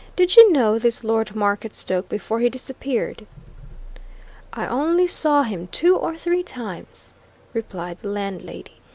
Did 0.15 0.35
you 0.35 0.51
know 0.51 0.79
this 0.79 1.03
Lord 1.03 1.35
Marketstoke 1.35 2.09
before 2.09 2.39
he 2.39 2.49
disappeared?" 2.49 3.27
"I 4.51 4.65
only 4.65 5.05
saw 5.05 5.43
him 5.43 5.67
two 5.71 5.95
or 5.95 6.17
three 6.17 6.41
times," 6.41 7.13
replied 7.53 7.99
the 8.01 8.09
landlady. 8.09 8.81